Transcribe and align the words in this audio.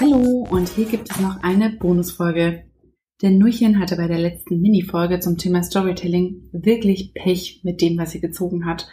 Hallo 0.00 0.44
und 0.50 0.68
hier 0.70 0.86
gibt 0.86 1.08
es 1.08 1.20
noch 1.20 1.42
eine 1.44 1.70
Bonusfolge. 1.70 2.64
Denn 3.22 3.38
Nuchen 3.38 3.78
hatte 3.78 3.94
bei 3.94 4.08
der 4.08 4.18
letzten 4.18 4.60
Mini-Folge 4.60 5.20
zum 5.20 5.38
Thema 5.38 5.62
Storytelling 5.62 6.48
wirklich 6.52 7.14
Pech 7.14 7.60
mit 7.62 7.80
dem, 7.80 7.96
was 7.96 8.10
sie 8.10 8.20
gezogen 8.20 8.66
hat. 8.66 8.88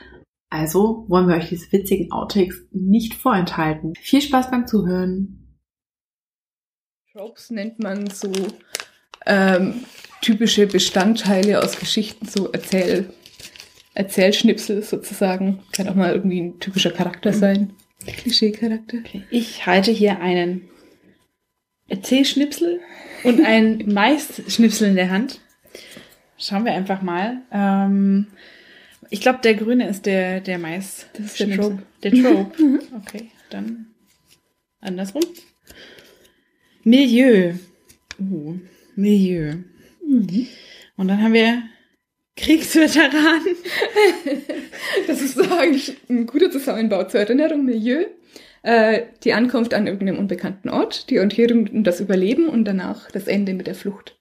Also 0.51 1.05
wollen 1.07 1.27
wir 1.27 1.37
euch 1.37 1.49
diese 1.49 1.71
witzigen 1.71 2.11
Outtakes 2.11 2.67
nicht 2.71 3.15
vorenthalten. 3.15 3.93
Viel 3.99 4.21
Spaß 4.21 4.51
beim 4.51 4.67
Zuhören. 4.67 5.57
Tropes 7.11 7.49
nennt 7.49 7.79
man 7.79 8.07
so 8.11 8.31
ähm, 9.25 9.83
typische 10.21 10.67
Bestandteile 10.67 11.63
aus 11.63 11.79
Geschichten, 11.79 12.27
so 12.27 12.51
Erzähl, 12.51 13.11
Erzählschnipsel 13.95 14.83
sozusagen. 14.83 15.63
Kann 15.71 15.89
auch 15.89 15.95
mal 15.95 16.13
irgendwie 16.13 16.41
ein 16.41 16.59
typischer 16.59 16.91
Charakter 16.91 17.33
sein. 17.33 17.73
Klischee-Charakter. 18.05 18.97
Okay. 18.99 19.23
Ich 19.31 19.65
halte 19.65 19.91
hier 19.91 20.19
einen 20.21 20.69
Erzählschnipsel 21.91 22.79
und 23.23 23.43
ein 23.45 23.83
Mais-Schnipsel 23.93 24.89
in 24.89 24.95
der 24.95 25.09
Hand. 25.09 25.39
Schauen 26.37 26.65
wir 26.65 26.71
einfach 26.71 27.01
mal. 27.01 27.41
Ähm, 27.51 28.27
ich 29.09 29.21
glaube, 29.21 29.39
der 29.43 29.55
grüne 29.55 29.87
ist 29.87 30.05
der, 30.05 30.39
der 30.39 30.57
Mais. 30.57 31.05
Das 31.13 31.25
ist 31.27 31.39
der 31.39 31.55
Trope. 31.55 31.83
Der 32.01 32.11
Trope. 32.11 32.51
Mhm. 32.63 32.79
okay, 32.97 33.29
dann 33.49 33.87
andersrum. 34.79 35.23
Milieu. 36.83 37.53
Uh, 38.19 38.57
Milieu. 38.95 39.55
Mhm. 40.05 40.47
Und 40.97 41.07
dann 41.07 41.21
haben 41.21 41.33
wir 41.33 41.63
Kriegsveteranen. 42.37 43.55
das 45.07 45.21
ist 45.21 45.35
so 45.35 45.43
eigentlich 45.43 45.95
ein 46.09 46.25
guter 46.25 46.49
Zusammenbau 46.49 47.03
zur 47.03 47.19
Erinnerung. 47.19 47.65
Milieu. 47.65 48.05
Äh, 48.63 49.03
die 49.23 49.33
Ankunft 49.33 49.73
an 49.73 49.87
irgendeinem 49.87 50.19
unbekannten 50.19 50.69
Ort, 50.69 51.09
die 51.09 51.17
Orientierung 51.17 51.67
und 51.67 51.83
das 51.83 51.99
Überleben 51.99 52.47
und 52.47 52.65
danach 52.65 53.09
das 53.09 53.27
Ende 53.27 53.53
mit 53.53 53.67
der 53.67 53.75
Flucht. 53.75 54.17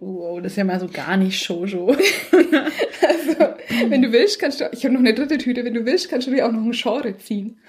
Wow, 0.00 0.40
das 0.42 0.52
ist 0.52 0.56
ja 0.56 0.64
mal 0.64 0.80
so 0.80 0.88
gar 0.88 1.16
nicht 1.16 1.40
Shoujo. 1.42 1.88
also, 1.92 3.54
wenn 3.88 4.02
du 4.02 4.10
willst, 4.12 4.40
kannst 4.40 4.60
du, 4.60 4.68
ich 4.72 4.84
habe 4.84 4.94
noch 4.94 5.00
eine 5.00 5.14
dritte 5.14 5.38
Tüte, 5.38 5.64
wenn 5.64 5.74
du 5.74 5.84
willst, 5.84 6.08
kannst 6.08 6.26
du 6.26 6.30
dir 6.32 6.46
auch 6.46 6.52
noch 6.52 6.62
ein 6.62 6.72
Genre 6.72 7.16
ziehen. 7.18 7.60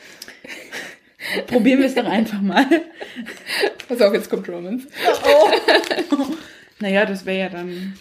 Probieren 1.48 1.80
wir 1.80 1.86
es 1.86 1.96
doch 1.96 2.06
einfach 2.06 2.42
mal. 2.42 2.66
Pass 3.88 4.02
auf, 4.02 4.14
jetzt 4.14 4.30
kommt 4.30 4.50
Romance. 4.50 4.88
Oh. 5.24 5.52
naja, 6.80 7.06
das 7.06 7.26
wäre 7.26 7.40
ja 7.40 7.50
dann 7.50 7.94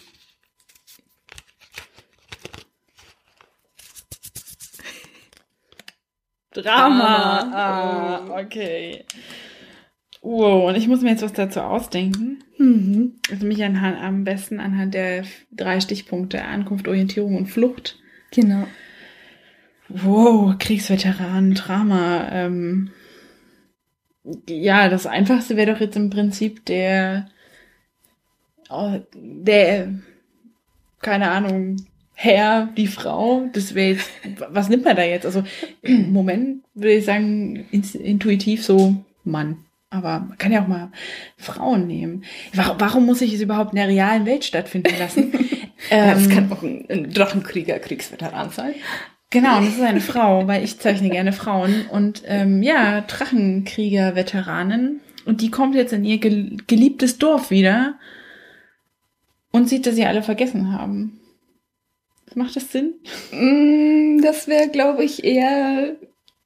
Drama. 6.53 7.51
Ah, 7.53 8.41
okay. 8.41 9.05
Wow, 10.23 10.69
und 10.69 10.77
ich 10.77 10.87
muss 10.87 11.01
mir 11.01 11.11
jetzt 11.11 11.23
was 11.23 11.33
dazu 11.33 11.61
ausdenken. 11.61 12.45
Mhm. 12.59 13.15
Also 13.31 13.47
mich 13.47 13.63
anhand, 13.65 13.99
am 14.03 14.25
besten 14.25 14.61
anhand 14.61 14.95
der 14.95 15.25
drei 15.51 15.81
Stichpunkte 15.81 16.45
Ankunft, 16.45 16.89
Orientierung 16.89 17.37
und 17.37 17.47
Flucht. 17.47 17.99
Genau. 18.33 18.67
Wow, 19.89 20.57
Kriegsveteran, 20.59 21.55
Drama. 21.55 22.29
Ähm, 22.31 22.91
ja, 24.49 24.89
das 24.89 25.07
Einfachste 25.07 25.57
wäre 25.57 25.73
doch 25.73 25.81
jetzt 25.81 25.97
im 25.97 26.11
Prinzip 26.11 26.67
der, 26.67 27.29
oh, 28.69 29.01
der, 29.15 29.95
keine 31.01 31.31
Ahnung, 31.31 31.77
Herr, 32.23 32.69
die 32.77 32.87
Frau, 32.87 33.49
das 33.55 33.75
wäre 33.75 33.95
jetzt, 33.95 34.11
was 34.51 34.69
nimmt 34.69 34.85
man 34.85 34.95
da 34.95 35.03
jetzt? 35.03 35.25
Also 35.25 35.43
im 35.81 36.13
Moment 36.13 36.63
würde 36.75 36.93
ich 36.93 37.07
sagen, 37.07 37.65
intuitiv 37.71 38.63
so 38.63 38.95
Mann. 39.25 39.57
Aber 39.89 40.27
man 40.29 40.37
kann 40.37 40.53
ja 40.53 40.63
auch 40.63 40.69
mal 40.69 40.93
Frauen 41.39 41.87
nehmen. 41.87 42.25
Warum, 42.53 42.79
warum 42.79 43.07
muss 43.07 43.23
ich 43.23 43.33
es 43.33 43.41
überhaupt 43.41 43.73
in 43.73 43.77
der 43.77 43.89
realen 43.89 44.27
Welt 44.27 44.45
stattfinden 44.45 44.93
lassen? 44.99 45.33
ähm, 45.91 46.11
das 46.15 46.29
kann 46.29 46.53
auch 46.53 46.63
ein, 46.63 46.85
ein 46.91 47.11
Drachenkrieger, 47.11 47.79
Kriegsveteran 47.79 48.51
sein. 48.51 48.75
Genau, 49.31 49.57
und 49.57 49.69
das 49.69 49.77
ist 49.77 49.83
eine 49.83 50.03
Frau, 50.03 50.47
weil 50.47 50.63
ich 50.63 50.79
zeichne 50.79 51.09
gerne 51.09 51.33
Frauen. 51.33 51.87
Und 51.91 52.23
ähm, 52.27 52.63
ja, 52.63 53.01
Drachenkrieger, 53.01 54.15
Veteranen. 54.15 55.01
Und 55.25 55.41
die 55.41 55.51
kommt 55.51 55.75
jetzt 55.75 55.95
in 55.95 56.05
ihr 56.05 56.19
geliebtes 56.19 57.17
Dorf 57.17 57.51
wieder 57.51 57.95
und 59.53 59.71
sieht, 59.71 59.87
dass 59.87 59.95
sie 59.95 60.05
alle 60.05 60.23
vergessen 60.23 60.75
haben. 60.79 61.20
Macht 62.35 62.57
das 62.57 62.71
Sinn? 62.71 62.95
Mm, 63.33 64.23
das 64.23 64.49
wäre, 64.49 64.69
glaube 64.69 65.05
ich, 65.05 65.25
eher 65.25 65.97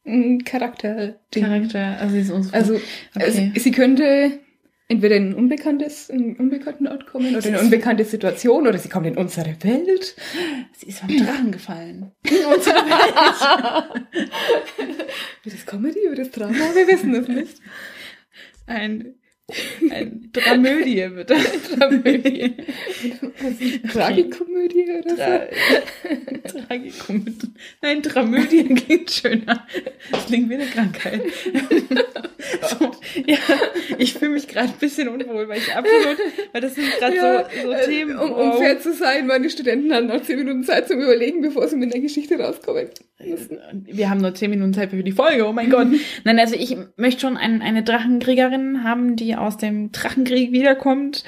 ein 0.06 0.44
Charakter. 0.44 1.20
Charakter, 1.32 1.98
also 1.98 2.14
sie 2.14 2.20
ist 2.20 2.30
unsere. 2.30 2.54
Also, 2.54 2.74
okay. 3.14 3.30
sie, 3.30 3.60
sie 3.60 3.70
könnte 3.70 4.40
entweder 4.88 5.16
in 5.16 5.30
ein 5.30 5.34
unbekanntes, 5.34 6.10
in 6.10 6.22
einen 6.22 6.36
unbekannten 6.36 6.86
Ort 6.86 7.06
kommen 7.06 7.34
oder 7.34 7.46
in 7.46 7.54
eine 7.54 7.64
unbekannte 7.64 8.04
Situation 8.04 8.66
oder 8.66 8.78
sie 8.78 8.88
kommt 8.88 9.06
in 9.06 9.16
unsere 9.16 9.56
Welt. 9.62 10.14
Sie 10.76 10.86
ist 10.86 10.98
vom 10.98 11.08
Drachen 11.08 11.52
gefallen. 11.52 12.12
In 12.24 12.44
unsere 12.54 12.76
Welt. 12.76 14.06
wird 15.44 15.54
das 15.54 15.66
Comedy, 15.66 16.00
wird 16.08 16.18
das 16.18 16.30
Drama? 16.30 16.54
Wir 16.74 16.86
wissen 16.86 17.14
es 17.14 17.28
nicht. 17.28 17.60
Ein 18.66 19.14
ein 19.90 20.30
Dramödie, 20.32 21.06
bitte. 21.08 21.36
Dramödie. 21.76 22.56
Tragikomödie 23.92 24.86
oder 24.90 25.16
so? 25.16 26.58
Tragikomödie. 26.60 27.50
Nein, 27.82 28.00
Dramödie 28.00 28.64
klingt 28.74 29.10
schöner. 29.10 29.66
Das 30.10 30.26
klingt 30.26 30.48
wie 30.48 30.54
eine 30.54 30.66
Krankheit. 30.66 31.22
so, 32.62 32.90
ja, 33.26 33.38
ich 33.98 34.14
fühle 34.14 34.32
mich 34.32 34.48
gerade 34.48 34.68
ein 34.68 34.78
bisschen 34.78 35.08
unwohl, 35.08 35.48
weil 35.48 35.58
ich 35.58 35.74
absolut, 35.74 36.18
weil 36.52 36.60
das 36.60 36.74
sind 36.74 36.86
gerade 36.98 37.16
ja, 37.16 37.44
so, 37.44 37.68
so 37.68 37.72
äh, 37.72 37.86
Themen. 37.86 38.18
Um, 38.18 38.32
um 38.32 38.52
fair 38.54 38.80
zu 38.80 38.92
sein, 38.92 39.26
meine 39.26 39.48
Studenten 39.50 39.92
haben 39.92 40.06
noch 40.06 40.22
zehn 40.22 40.38
Minuten 40.38 40.64
Zeit 40.64 40.88
zum 40.88 41.00
Überlegen, 41.00 41.42
bevor 41.42 41.68
sie 41.68 41.76
mit 41.76 41.92
der 41.92 42.00
Geschichte 42.00 42.38
rauskommen. 42.38 42.88
Wir 43.72 44.10
haben 44.10 44.20
nur 44.20 44.34
zehn 44.34 44.50
Minuten 44.50 44.74
Zeit 44.74 44.90
für 44.90 45.02
die 45.02 45.12
Folge, 45.12 45.46
oh 45.46 45.52
mein 45.52 45.70
Gott. 45.70 45.88
Nein, 46.24 46.38
also 46.38 46.54
ich 46.56 46.76
möchte 46.96 47.22
schon 47.22 47.36
ein, 47.36 47.62
eine 47.62 47.82
Drachenkriegerin 47.82 48.84
haben, 48.84 49.16
die 49.16 49.36
aus 49.36 49.56
dem 49.56 49.92
Drachenkrieg 49.92 50.52
wiederkommt. 50.52 51.24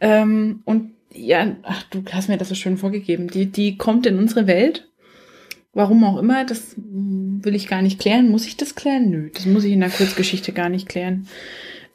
Ähm, 0.00 0.62
und 0.64 0.92
ja, 1.14 1.56
ach, 1.62 1.82
du 1.84 2.02
hast 2.12 2.28
mir 2.28 2.38
das 2.38 2.48
so 2.48 2.54
schön 2.54 2.76
vorgegeben. 2.76 3.28
Die, 3.28 3.46
die 3.46 3.76
kommt 3.76 4.06
in 4.06 4.18
unsere 4.18 4.46
Welt. 4.46 4.88
Warum 5.74 6.04
auch 6.04 6.18
immer, 6.18 6.44
das 6.44 6.74
will 6.76 7.54
ich 7.54 7.66
gar 7.66 7.80
nicht 7.80 7.98
klären. 7.98 8.28
Muss 8.28 8.46
ich 8.46 8.56
das 8.56 8.74
klären? 8.74 9.10
Nö, 9.10 9.30
das 9.32 9.46
muss 9.46 9.64
ich 9.64 9.72
in 9.72 9.80
der 9.80 9.90
Kurzgeschichte 9.90 10.52
gar 10.52 10.68
nicht 10.68 10.88
klären. 10.88 11.26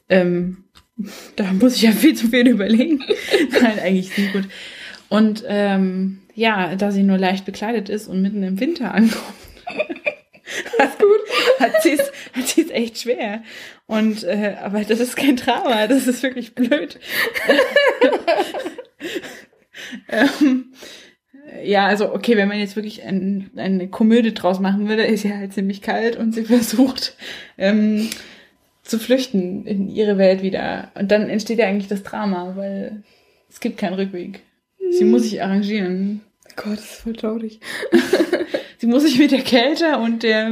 Ähm, 0.08 0.64
da 1.36 1.52
muss 1.52 1.76
ich 1.76 1.82
ja 1.82 1.92
viel 1.92 2.14
zu 2.14 2.28
viel 2.28 2.48
überlegen. 2.48 3.04
Nein, 3.52 3.78
eigentlich 3.78 4.16
nicht 4.16 4.32
gut. 4.32 4.48
Und 5.08 5.44
ähm, 5.46 6.20
ja, 6.34 6.76
da 6.76 6.90
sie 6.90 7.02
nur 7.02 7.18
leicht 7.18 7.44
bekleidet 7.44 7.88
ist 7.88 8.08
und 8.08 8.20
mitten 8.20 8.42
im 8.42 8.60
Winter 8.60 8.92
ankommt. 8.94 9.22
Alles 10.78 10.98
gut. 10.98 11.20
Hat 11.60 11.82
sie 11.82 11.92
es 11.92 12.12
hat 12.32 12.48
sie's 12.48 12.70
echt 12.70 12.98
schwer. 12.98 13.42
Und 13.86 14.24
äh, 14.24 14.56
aber 14.62 14.82
das 14.82 15.00
ist 15.00 15.16
kein 15.16 15.36
Drama, 15.36 15.86
das 15.86 16.06
ist 16.06 16.22
wirklich 16.22 16.54
blöd. 16.54 16.98
ähm, 20.08 20.72
ja, 21.64 21.86
also 21.86 22.12
okay, 22.12 22.36
wenn 22.36 22.48
man 22.48 22.58
jetzt 22.58 22.76
wirklich 22.76 23.04
ein, 23.04 23.50
eine 23.56 23.88
Komödie 23.88 24.34
draus 24.34 24.60
machen 24.60 24.88
würde, 24.88 25.04
ist 25.04 25.22
sie 25.22 25.34
halt 25.34 25.52
ziemlich 25.52 25.82
kalt 25.82 26.16
und 26.16 26.34
sie 26.34 26.44
versucht 26.44 27.14
ähm, 27.56 28.08
zu 28.82 28.98
flüchten 28.98 29.66
in 29.66 29.88
ihre 29.88 30.18
Welt 30.18 30.42
wieder. 30.42 30.90
Und 30.94 31.10
dann 31.10 31.28
entsteht 31.28 31.58
ja 31.58 31.66
eigentlich 31.66 31.88
das 31.88 32.02
Drama, 32.02 32.54
weil 32.56 33.02
es 33.50 33.60
gibt 33.60 33.78
keinen 33.78 33.94
Rückweg. 33.94 34.42
Sie 34.90 35.04
muss 35.04 35.22
sich 35.22 35.42
arrangieren. 35.42 36.22
Gott, 36.56 36.78
das 36.78 36.84
ist 36.84 37.00
voll 37.02 37.12
traurig. 37.14 37.60
sie 38.78 38.86
muss 38.86 39.02
sich 39.02 39.18
mit 39.18 39.30
der 39.30 39.42
Kälte 39.42 39.98
und 39.98 40.22
der, 40.22 40.50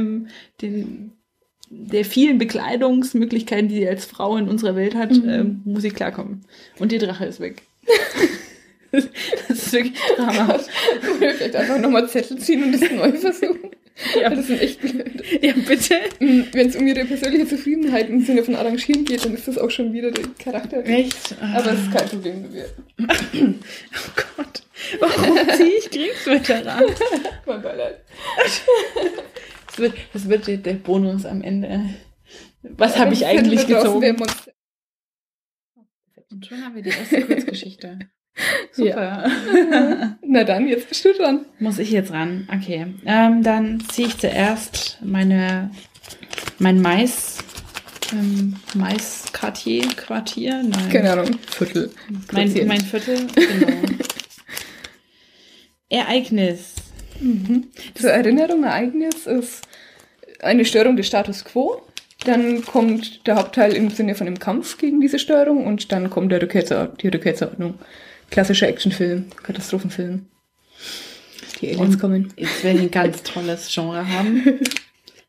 den, 0.61 1.11
der 1.69 2.05
vielen 2.05 2.37
Bekleidungsmöglichkeiten, 2.37 3.67
die 3.67 3.77
sie 3.77 3.87
als 3.87 4.05
Frau 4.05 4.37
in 4.37 4.47
unserer 4.47 4.75
Welt 4.75 4.95
hat, 4.95 5.11
mhm. 5.11 5.29
ähm, 5.29 5.61
muss 5.65 5.81
sie 5.81 5.89
klarkommen. 5.89 6.45
Und 6.79 6.91
die 6.91 6.97
Drache 6.99 7.25
ist 7.25 7.39
weg. 7.39 7.63
Das 9.71 9.73
ist 9.73 9.73
wirklich 9.73 9.93
Drama. 10.15 10.59
Vielleicht 11.17 11.55
einfach 11.55 11.77
nochmal 11.79 12.09
Zettel 12.09 12.37
ziehen 12.37 12.63
und 12.63 12.71
das 12.73 12.89
neu 12.91 13.11
versuchen. 13.13 13.71
Ja, 14.15 14.29
das 14.29 14.49
ist 14.49 14.61
echt 14.61 14.81
blöd. 14.81 15.23
Ja, 15.41 15.53
bitte. 15.53 15.95
Mm, 16.19 16.43
Wenn 16.51 16.67
es 16.67 16.75
um 16.75 16.85
ihre 16.85 17.03
persönliche 17.05 17.47
Zufriedenheit 17.47 18.09
im 18.09 18.23
Sinne 18.23 18.43
von 18.43 18.55
Arrangieren 18.55 19.05
geht, 19.05 19.25
dann 19.25 19.33
ist 19.33 19.47
das 19.47 19.57
auch 19.57 19.71
schon 19.71 19.91
wieder 19.91 20.11
der 20.11 20.25
Charakter. 20.37 20.85
Echt? 20.85 21.35
Aber 21.41 21.71
es 21.71 21.79
ist 21.79 21.91
kein 21.91 22.07
Problem 22.07 22.51
mehr. 22.51 22.69
oh 22.99 24.21
Gott. 24.37 24.63
Warum 24.99 25.37
ziehe 25.57 25.77
ich 25.79 25.89
Kriegsveteran? 25.89 26.83
mein 27.47 27.61
Beileid. 27.61 28.01
Das 29.67 29.79
wird, 29.79 29.93
das 30.13 30.29
wird 30.29 30.65
der 30.65 30.73
Bonus 30.73 31.25
am 31.25 31.41
Ende. 31.41 31.89
Was 32.61 32.97
habe 32.97 33.13
ich 33.13 33.25
eigentlich 33.25 33.65
gezogen? 33.65 34.15
Und 36.29 36.45
schon 36.45 36.63
haben 36.63 36.75
wir 36.75 36.83
die 36.83 36.89
erste 36.89 37.25
Kurzgeschichte. 37.25 37.99
Super. 38.71 39.29
Ja. 39.31 40.17
Na 40.25 40.43
dann, 40.43 40.67
jetzt 40.67 40.89
bist 40.89 41.03
du 41.05 41.13
dran. 41.13 41.45
Muss 41.59 41.79
ich 41.79 41.91
jetzt 41.91 42.11
ran? 42.11 42.47
Okay. 42.53 42.87
Ähm, 43.05 43.43
dann 43.43 43.83
ziehe 43.89 44.07
ich 44.07 44.17
zuerst 44.17 44.99
meine, 45.01 45.71
mein 46.59 46.81
Mais, 46.81 47.37
ähm, 48.13 48.55
Maiskartier-Quartier? 48.73 50.63
Nein. 50.63 50.89
Keine 50.91 51.11
Ahnung, 51.11 51.37
Viertel. 51.49 51.91
Mein, 52.31 52.53
mein 52.67 52.81
Viertel, 52.81 53.27
genau. 53.35 53.77
Ereignis. 55.89 56.75
Mhm. 57.19 57.67
Zur 57.95 58.11
Erinnerung, 58.11 58.63
Ereignis 58.63 59.25
ist 59.25 59.67
eine 60.39 60.65
Störung 60.65 60.95
des 60.97 61.07
Status 61.07 61.43
quo. 61.43 61.81
Dann 62.25 62.65
kommt 62.65 63.25
der 63.27 63.35
Hauptteil 63.35 63.73
im 63.73 63.89
Sinne 63.89 64.15
von 64.15 64.27
einem 64.27 64.39
Kampf 64.39 64.77
gegen 64.77 64.99
diese 65.01 65.19
Störung 65.19 65.65
und 65.65 65.91
dann 65.91 66.09
kommt 66.09 66.31
der 66.31 66.41
Rückkehr 66.41 66.65
zur, 66.65 66.87
die 66.87 67.07
Rückkehrordnung. 67.07 67.75
Klassischer 68.29 68.67
Actionfilm, 68.67 69.25
Katastrophenfilm. 69.43 70.25
Die 71.61 71.69
Aliens 71.69 71.95
Und 71.95 71.99
kommen. 71.99 72.33
Jetzt 72.35 72.63
werde 72.63 72.79
ich 72.79 72.85
ein 72.85 72.91
ganz 72.91 73.23
tolles 73.23 73.73
Genre 73.73 74.07
haben. 74.07 74.43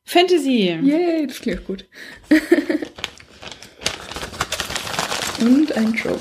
Fantasy. 0.04 0.78
Yay, 0.82 1.26
das 1.26 1.40
klingt 1.40 1.66
gut. 1.66 1.86
und 5.40 5.72
ein 5.76 5.94
Trope. 5.94 6.20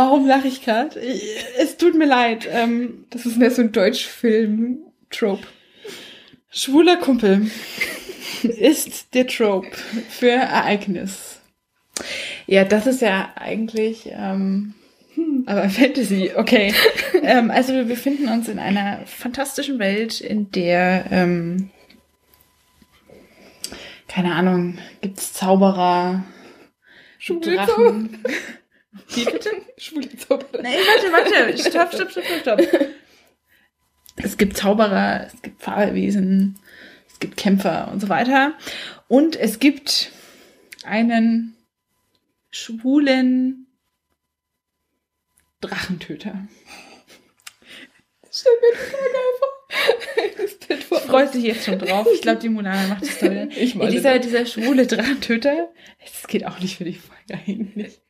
Warum 0.00 0.26
lache 0.26 0.48
ich 0.48 0.64
gerade? 0.64 0.98
Es 1.58 1.76
tut 1.76 1.94
mir 1.94 2.06
leid. 2.06 2.48
Ähm, 2.50 3.04
Das 3.10 3.26
ist 3.26 3.36
mehr 3.36 3.50
so 3.50 3.60
ein 3.60 3.70
Deutschfilm-Trope. 3.70 5.46
schwuler 6.50 6.96
Kumpel 6.96 7.50
ist 8.42 9.12
der 9.12 9.26
Trope 9.26 9.76
für 10.08 10.30
Ereignis. 10.30 11.40
Ja, 12.46 12.64
das 12.64 12.86
ist 12.86 13.02
ja 13.02 13.30
eigentlich, 13.36 14.08
ähm, 14.10 14.72
aber 15.44 15.68
Fantasy, 15.68 16.32
okay. 16.34 16.72
ähm, 17.22 17.50
also 17.50 17.74
wir 17.74 17.84
befinden 17.84 18.28
uns 18.28 18.48
in 18.48 18.58
einer 18.58 19.00
fantastischen 19.04 19.78
Welt, 19.78 20.22
in 20.22 20.50
der, 20.50 21.04
ähm, 21.10 21.68
keine 24.08 24.34
Ahnung, 24.34 24.78
gibt's 25.02 25.34
Zauberer, 25.34 26.24
Schwule 27.18 27.54
Drachen. 27.54 28.24
Wie 28.92 29.24
bitte? 29.24 29.50
Schwule 29.78 30.16
Zauberer. 30.16 30.62
Nein, 30.62 30.74
warte, 30.74 31.32
warte. 31.32 31.58
Stopp, 31.58 31.92
stopp, 31.94 32.10
stopp, 32.10 32.24
stopp, 32.24 32.60
stopp. 32.60 32.90
Es 34.16 34.36
gibt 34.36 34.56
Zauberer, 34.56 35.26
es 35.26 35.42
gibt 35.42 35.62
Fabelwesen, 35.62 36.58
es 37.08 37.20
gibt 37.20 37.36
Kämpfer 37.36 37.90
und 37.90 38.00
so 38.00 38.08
weiter. 38.08 38.54
Und 39.08 39.36
es 39.36 39.58
gibt 39.58 40.12
einen 40.84 41.56
schwulen 42.50 43.66
Drachentöter. 45.60 46.48
Stell 48.30 48.52
mir 48.60 48.72
die 48.72 48.90
Frage 48.90 49.04
einfach. 49.04 49.49
Das. 50.36 51.00
Freut 51.04 51.32
sich 51.32 51.44
jetzt 51.44 51.64
schon 51.64 51.78
drauf. 51.78 52.06
Ich 52.14 52.22
glaube, 52.22 52.40
die 52.40 52.48
Mulana 52.48 52.86
macht 52.88 53.02
das 53.02 53.18
toll. 53.18 53.48
Ich 53.56 53.72
Ja, 53.72 53.78
meine, 53.78 53.90
dieser, 53.90 54.18
dieser 54.18 54.46
schwule 54.46 54.86
Drachentöter, 54.86 55.68
das 56.00 56.26
geht 56.28 56.46
auch 56.46 56.58
nicht 56.60 56.76
für 56.76 56.84
die 56.84 56.94
Folge 56.98 57.42
eigentlich. 57.46 58.00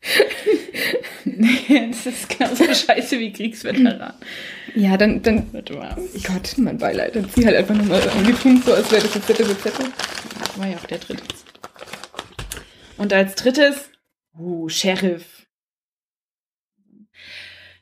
nee, 1.24 1.90
das 1.90 2.06
ist 2.06 2.28
genauso 2.28 2.64
scheiße 2.64 3.18
wie 3.18 3.32
Kriegsveteran. 3.32 4.14
Ja, 4.74 4.96
dann, 4.96 5.22
dann, 5.22 5.46
Warte 5.52 5.74
mal. 5.74 5.96
Gott, 6.26 6.54
mein 6.58 6.78
Beileid. 6.78 7.16
Dann 7.16 7.30
zieh 7.30 7.44
halt 7.44 7.56
einfach 7.56 7.74
nochmal 7.74 8.08
angetunkt, 8.10 8.64
so 8.64 8.72
als 8.74 8.90
wäre 8.90 9.02
das 9.02 9.14
jetzt 9.14 9.26
Zettel 9.26 9.46
mit 9.46 9.60
Zettel. 9.60 9.86
Das 10.38 10.58
war 10.58 10.66
ja 10.66 10.76
auch 10.76 10.86
der 10.86 10.98
dritte. 10.98 11.22
Und 12.96 13.12
als 13.12 13.34
drittes, 13.34 13.90
uh, 14.38 14.68
Sheriff. 14.68 15.39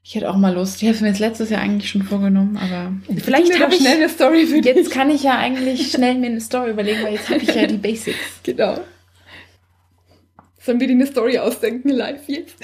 Ich 0.09 0.15
hätte 0.15 0.31
auch 0.31 0.37
mal 0.37 0.55
Lust. 0.55 0.81
Ich 0.81 0.89
habe 0.89 0.95
es 0.95 1.03
mir 1.03 1.09
jetzt 1.09 1.19
letztes 1.19 1.51
Jahr 1.51 1.61
eigentlich 1.61 1.91
schon 1.91 2.03
vorgenommen, 2.03 2.57
aber 2.57 2.95
vielleicht 3.23 3.61
habe 3.61 3.75
ich 3.75 3.81
schnell 3.81 3.99
eine 3.99 4.09
Story 4.09 4.47
für 4.47 4.63
dich. 4.63 4.75
Jetzt 4.75 4.91
kann 4.91 5.11
ich 5.11 5.23
ja 5.23 5.37
eigentlich 5.37 5.91
schnell 5.91 6.15
mir 6.15 6.29
eine 6.29 6.41
Story 6.41 6.71
überlegen, 6.71 7.03
weil 7.03 7.13
jetzt 7.13 7.29
habe 7.29 7.41
ich 7.43 7.55
ja 7.55 7.67
die 7.67 7.77
Basics. 7.77 8.17
Genau. 8.43 8.81
Sollen 10.63 10.81
wir 10.81 10.87
dir 10.87 10.95
eine 10.95 11.07
Story 11.07 11.39
ausdenken, 11.39 11.91
live 11.91 12.27
jetzt? 12.27 12.57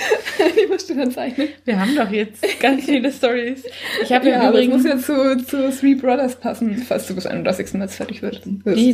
Die 0.56 0.66
musst 0.68 0.88
du 0.88 0.94
dann 0.94 1.10
zeichnen. 1.10 1.48
Wir 1.66 1.78
haben 1.78 1.94
doch 1.94 2.10
jetzt 2.10 2.42
ganz 2.60 2.86
viele 2.86 3.12
Stories. 3.12 3.62
Ich 4.02 4.10
habe 4.10 4.30
Ja, 4.30 4.40
aber 4.40 4.62
übrigens 4.62 4.82
muss 4.82 4.84
ja 4.84 4.98
zu, 4.98 5.44
zu 5.44 5.70
Three 5.70 5.96
Brothers 5.96 6.36
passen, 6.36 6.82
falls 6.88 7.06
du 7.08 7.14
bis 7.14 7.26
31. 7.26 7.74
März 7.74 7.96
fertig 7.96 8.22
wirst. 8.22 8.46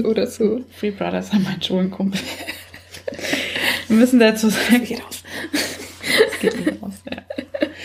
Oder 0.04 0.28
zu. 0.28 0.64
Free 0.76 0.90
Brothers 0.90 1.32
haben 1.32 1.44
meinen 1.44 1.62
Schulenkumpel. 1.62 2.20
Wir 3.86 3.96
müssen 3.96 4.18
dazu 4.18 4.48
sagen. 4.48 4.84
Geht 4.84 5.04
aus. 5.04 5.22
Es 6.32 6.40
geht 6.40 6.66
nicht 6.66 6.82
raus, 6.82 6.94
ja. 7.08 7.22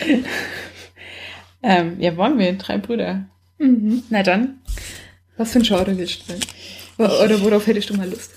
ähm, 1.65 1.99
ja, 1.99 2.15
wollen 2.15 2.37
wir? 2.37 2.53
Drei 2.53 2.77
Brüder. 2.77 3.25
Mhm. 3.57 4.03
Na 4.09 4.23
dann. 4.23 4.59
Was 5.37 5.51
für 5.51 5.59
ein 5.59 5.63
Genre 5.63 5.97
willst 5.97 6.29
du 6.29 6.33
denn? 6.33 6.41
Oder 6.97 7.41
worauf 7.41 7.67
hättest 7.67 7.89
du 7.89 7.95
mal 7.95 8.09
Lust? 8.09 8.31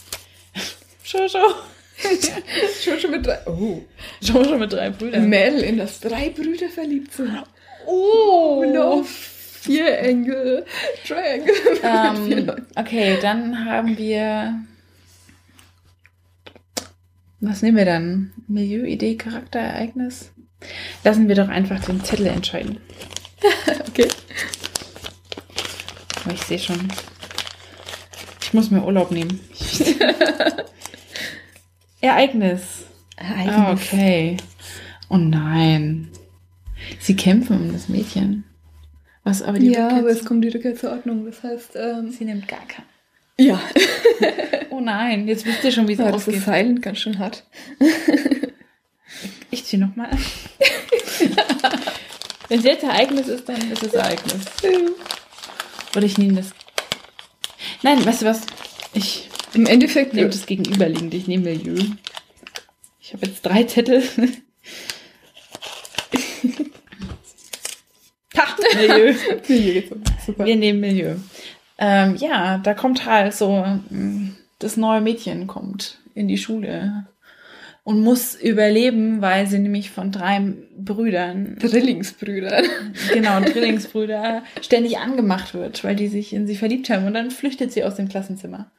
Jojo. 1.05 1.55
Schon 2.81 3.01
schon 3.01 3.11
mit 3.11 3.27
drei. 3.27 3.39
Oh. 3.47 3.83
Jojo 4.21 4.57
mit 4.57 4.73
drei 4.73 4.91
Brüdern. 4.91 5.29
Mel 5.29 5.61
in 5.61 5.79
das 5.79 5.99
drei 5.99 6.31
Brüder 6.31 6.69
verliebt 6.69 7.13
sind. 7.13 7.43
Oh. 7.87 8.65
No. 8.73 9.03
Vier 9.03 9.99
Engel. 9.99 10.65
Triangle. 11.07 11.55
Vier 12.27 12.39
Ähm, 12.39 12.53
okay, 12.77 13.19
dann 13.21 13.65
haben 13.65 13.99
wir. 13.99 14.61
Was 17.41 17.63
nehmen 17.63 17.77
wir 17.77 17.85
dann? 17.85 18.33
Milieu, 18.47 18.85
Idee, 18.85 19.17
Charakter, 19.17 19.59
Ereignis? 19.59 20.31
Lassen 21.05 21.29
wir 21.29 21.35
doch 21.35 21.49
einfach 21.49 21.85
den 21.85 22.03
Zettel 22.05 22.27
entscheiden. 22.27 22.79
Okay. 23.89 24.09
Aber 26.25 26.35
ich 26.35 26.43
sehe 26.43 26.59
schon. 26.59 26.89
Ich 28.43 28.53
muss 28.55 28.71
mir 28.71 28.85
Urlaub 28.85 29.11
nehmen. 29.11 29.41
Ereignis. 32.01 32.85
Ah, 33.17 33.73
okay. 33.73 34.37
Oh 35.09 35.17
nein. 35.17 36.09
Sie 37.01 37.17
kämpfen 37.17 37.57
um 37.61 37.73
das 37.73 37.89
Mädchen. 37.89 38.45
Was 39.25 39.43
aber 39.43 39.59
die 39.59 39.71
Ja, 39.73 39.85
Rückkehr 39.87 39.99
aber 39.99 40.09
es 40.11 40.25
kommt 40.25 40.45
die 40.45 40.49
Rückkehr 40.49 40.77
zur 40.77 40.91
Ordnung. 40.93 41.27
Das 41.27 41.43
heißt, 41.43 41.71
ähm, 41.77 42.11
Sie 42.13 42.25
nimmt 42.25 42.47
gar 42.49 42.65
keinen. 42.67 42.87
ja. 43.39 43.61
Oh 44.71 44.81
nein, 44.81 45.27
jetzt 45.27 45.45
wisst 45.45 45.65
ihr 45.65 45.73
schon, 45.73 45.89
wie 45.89 45.95
es 45.95 45.99
ja 45.99 46.05
das 46.05 46.15
ausgeht. 46.15 46.37
ist 46.37 46.45
silent 46.45 46.83
ganz 46.83 46.99
schön 46.99 47.19
hart. 47.19 47.43
Ich 49.51 49.65
zieh 49.65 49.77
nochmal 49.77 50.11
an. 50.11 50.19
Wenn 52.49 52.59
es 52.61 52.65
jetzt 52.65 52.83
Ereignis 52.83 53.29
ist, 53.29 53.49
dann 53.49 53.71
ist 53.71 53.83
es 53.83 53.93
Ereignis. 53.93 54.45
Oder 55.95 56.07
ich 56.07 56.17
nehme 56.19 56.35
das. 56.35 56.51
Nein, 57.83 58.05
weißt 58.05 58.23
du 58.23 58.27
was? 58.27 58.43
Ich 58.95 59.29
Im 59.55 59.67
Endeffekt 59.67 60.15
nehme 60.15 60.31
das 60.31 60.47
gegenüberliegende. 60.47 61.17
Ich 61.17 61.27
nehme 61.27 61.45
Milieu. 61.45 61.79
Ich 63.01 63.13
habe 63.13 63.27
jetzt 63.27 63.43
drei 63.43 63.65
Zettel. 63.65 64.03
ha, 68.37 68.57
Milieu. 68.77 69.15
Um. 69.91 70.03
Super. 70.25 70.47
Wir 70.47 70.57
nehmen 70.57 70.81
Milieu. 70.81 71.17
Ähm, 71.79 72.17
ja, 72.17 72.59
da 72.59 72.75
kommt 72.75 73.05
halt 73.07 73.35
so, 73.35 73.65
mm, 73.91 74.37
das 74.59 74.77
neue 74.77 75.01
Mädchen 75.01 75.47
kommt 75.47 75.99
in 76.15 76.29
die 76.29 76.39
Schule 76.39 77.07
und 77.89 78.03
muss 78.03 78.35
überleben, 78.35 79.23
weil 79.23 79.47
sie 79.47 79.59
nämlich 79.59 79.91
von 79.91 80.13
drei 80.13 80.43
Brüdern, 80.77 81.57
Drillingsbrüder. 81.59 82.63
genau, 83.15 83.41
Drillingsbrüder, 83.47 84.43
ständig 84.61 84.99
angemacht 84.99 85.55
wird, 85.55 85.83
weil 85.85 85.97
die 85.97 86.09
sich 86.09 86.35
in 86.35 86.47
sie 86.47 86.57
verliebt 86.57 86.91
haben 86.91 87.07
und 87.07 87.15
dann 87.15 87.31
flüchtet 87.31 87.73
sie 87.73 87.85
aus 87.85 87.95
dem 87.95 88.11
Klassenzimmer. 88.11 88.71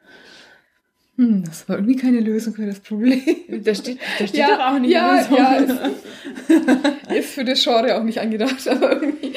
Hm, 1.18 1.44
das 1.44 1.68
war 1.68 1.78
irgendwie 1.78 1.96
keine 1.96 2.20
Lösung 2.20 2.54
für 2.54 2.68
das 2.68 2.82
Problem. 2.82 3.20
Da 3.64 3.74
steht, 3.74 3.98
da 4.20 4.28
steht 4.28 4.40
Ja, 4.40 4.56
doch 4.56 4.60
auch 4.76 4.80
nicht 4.80 4.92
ja, 4.92 5.24
so. 5.28 5.36
ja, 5.36 5.56
ist, 5.56 5.80
ist 7.18 7.30
für 7.32 7.44
das 7.44 7.64
Genre 7.64 7.98
auch 7.98 8.04
nicht 8.04 8.20
angedacht, 8.22 8.68
aber 8.68 8.92
irgendwie, 9.02 9.34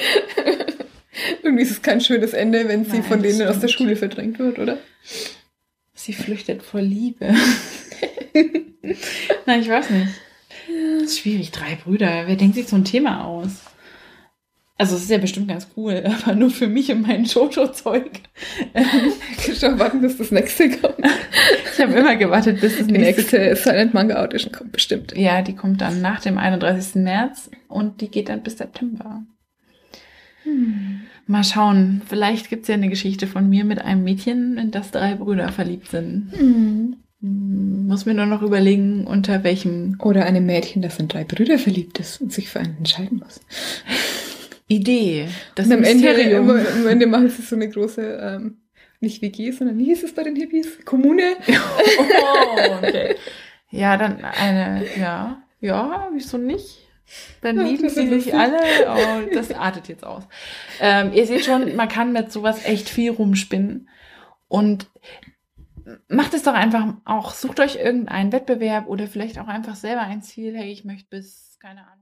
irgendwie 1.42 1.62
ist 1.62 1.70
es 1.70 1.80
kein 1.80 2.02
schönes 2.02 2.34
Ende, 2.34 2.68
wenn 2.68 2.84
sie 2.84 2.98
Nein, 2.98 3.02
von 3.04 3.22
denen 3.22 3.40
aus 3.48 3.58
der 3.60 3.68
stimmt. 3.68 3.88
Schule 3.88 3.96
verdrängt 3.96 4.38
wird, 4.38 4.58
oder? 4.58 4.76
Sie 5.94 6.12
flüchtet 6.12 6.62
vor 6.62 6.82
Liebe. 6.82 7.34
Na, 9.46 9.58
ich 9.58 9.68
weiß 9.68 9.90
nicht. 9.90 10.08
Das 11.00 11.02
ist 11.04 11.18
schwierig, 11.20 11.50
drei 11.50 11.76
Brüder. 11.76 12.24
Wer 12.26 12.36
denkt 12.36 12.54
sich 12.56 12.68
so 12.68 12.76
ein 12.76 12.84
Thema 12.84 13.24
aus? 13.24 13.60
Also, 14.78 14.96
es 14.96 15.02
ist 15.02 15.10
ja 15.10 15.18
bestimmt 15.18 15.48
ganz 15.48 15.68
cool, 15.76 16.02
aber 16.24 16.34
nur 16.34 16.50
für 16.50 16.66
mich 16.66 16.90
und 16.90 17.02
mein 17.02 17.24
Jojo-Zeug. 17.24 18.10
Kannst 19.44 19.62
du 19.62 19.66
auch 19.74 19.78
warten, 19.78 20.00
bis 20.00 20.16
das 20.16 20.30
nächste 20.30 20.70
kommt. 20.70 20.96
Ich 21.72 21.80
habe 21.80 21.92
immer 21.94 22.16
gewartet, 22.16 22.60
bis 22.60 22.78
das 22.78 22.86
Die 22.86 22.92
nächste. 22.94 23.38
nächste 23.38 23.56
Silent 23.56 23.94
Manga 23.94 24.22
Audition 24.22 24.52
kommt 24.52 24.72
bestimmt. 24.72 25.16
Ja, 25.16 25.42
die 25.42 25.54
kommt 25.54 25.80
dann 25.80 26.00
nach 26.00 26.20
dem 26.20 26.36
31. 26.38 26.96
März 26.96 27.50
und 27.68 28.00
die 28.00 28.08
geht 28.08 28.28
dann 28.28 28.42
bis 28.42 28.58
September. 28.58 29.22
Mal 31.26 31.44
schauen, 31.44 32.02
vielleicht 32.08 32.50
gibt 32.50 32.62
es 32.62 32.68
ja 32.68 32.74
eine 32.74 32.88
Geschichte 32.88 33.26
von 33.28 33.48
mir 33.48 33.64
mit 33.64 33.80
einem 33.80 34.02
Mädchen, 34.02 34.58
in 34.58 34.70
das 34.72 34.90
drei 34.90 35.14
Brüder 35.14 35.50
verliebt 35.50 35.88
sind. 35.88 36.32
Hm, 36.36 36.96
Muss 37.24 38.04
mir 38.04 38.14
nur 38.14 38.26
noch 38.26 38.42
überlegen, 38.42 39.06
unter 39.06 39.44
welchem 39.44 39.96
Oder 40.00 40.26
einem 40.26 40.44
Mädchen, 40.44 40.82
das 40.82 40.98
in 40.98 41.06
drei 41.06 41.22
Brüder 41.22 41.56
verliebt 41.56 42.00
ist 42.00 42.20
und 42.20 42.32
sich 42.32 42.48
für 42.48 42.58
einen 42.58 42.78
entscheiden 42.78 43.22
muss. 43.24 43.40
Idee. 44.66 45.28
Das 45.54 45.66
und 45.66 45.72
am 45.72 45.84
Ende, 45.84 46.36
am, 46.36 46.50
am 46.50 46.86
Ende 46.86 47.06
machen 47.06 47.28
sie 47.28 47.42
so 47.42 47.54
eine 47.54 47.68
große, 47.68 48.02
ähm, 48.20 48.56
nicht 48.98 49.22
WG, 49.22 49.52
sondern 49.52 49.78
wie 49.78 49.84
hieß 49.84 50.02
es 50.02 50.14
bei 50.14 50.24
den 50.24 50.34
Hippies? 50.34 50.84
Kommune. 50.84 51.36
oh, 51.98 52.76
okay. 52.78 53.14
Ja, 53.70 53.96
dann 53.96 54.24
eine, 54.24 54.84
ja, 54.98 55.42
ja, 55.60 56.08
wieso 56.12 56.38
nicht? 56.38 56.88
Dann 57.40 57.56
Ja, 57.56 57.62
lieben 57.62 57.88
sie 57.88 58.08
sich 58.08 58.34
alle. 58.34 58.58
Oh, 58.88 59.34
das 59.34 59.52
artet 59.52 59.88
jetzt 59.88 60.04
aus. 60.04 60.24
Ähm, 60.80 61.12
ihr 61.12 61.26
seht 61.26 61.44
schon, 61.44 61.76
man 61.76 61.88
kann 61.88 62.12
mit 62.12 62.32
sowas 62.32 62.64
echt 62.64 62.88
viel 62.88 63.12
rumspinnen. 63.12 63.88
Und 64.48 64.86
macht 66.08 66.34
es 66.34 66.42
doch 66.42 66.54
einfach 66.54 66.94
auch, 67.04 67.32
sucht 67.32 67.60
euch 67.60 67.76
irgendeinen 67.76 68.32
Wettbewerb 68.32 68.86
oder 68.88 69.06
vielleicht 69.06 69.38
auch 69.38 69.48
einfach 69.48 69.76
selber 69.76 70.02
ein 70.02 70.22
Ziel. 70.22 70.56
Hey, 70.56 70.70
ich 70.70 70.84
möchte 70.84 71.08
bis, 71.10 71.58
keine 71.60 71.86
Ahnung. 71.86 72.01